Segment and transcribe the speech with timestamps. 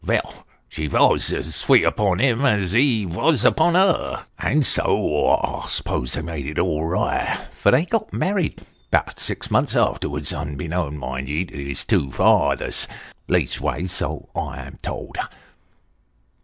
[0.03, 5.67] Veil, she vos as sweet upon him as he vos upon her, and so I
[5.67, 8.59] s'pose they made it all right; for they got married
[8.89, 12.87] 'bout six months arterwards, unbeknown, mind ye, to the two fathers
[13.29, 15.17] leastways so I'm told.